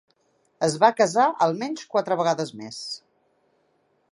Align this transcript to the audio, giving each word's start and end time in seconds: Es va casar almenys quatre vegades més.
Es 0.67 0.77
va 0.83 0.89
casar 1.01 1.27
almenys 1.47 1.85
quatre 1.93 2.17
vegades 2.23 2.55
més. 2.63 2.81